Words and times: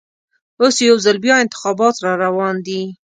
اوس 0.61 0.75
یوځل 0.89 1.17
بیا 1.23 1.35
انتخابات 1.43 1.95
راروان 2.05 2.55
دي. 2.65 2.81